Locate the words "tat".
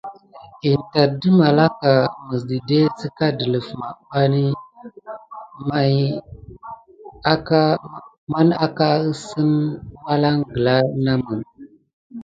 0.91-1.09